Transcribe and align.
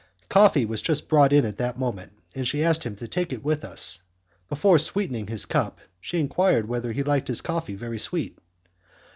Coffee 0.29 0.65
was 0.65 0.81
just 0.81 1.07
brought 1.07 1.31
in 1.31 1.45
at 1.45 1.59
that 1.59 1.77
moment, 1.77 2.13
and 2.33 2.47
she 2.47 2.63
asked 2.63 2.83
him 2.83 2.95
to 2.95 3.07
take 3.07 3.31
it 3.31 3.43
with 3.45 3.63
us. 3.63 4.01
Before 4.49 4.79
sweetening 4.79 5.27
his 5.27 5.45
cup, 5.45 5.77
she 5.99 6.19
enquired 6.19 6.67
whether 6.67 6.91
he 6.91 7.03
liked 7.03 7.27
his 7.27 7.39
coffee 7.41 7.75
very 7.75 7.99
sweet. 7.99 8.39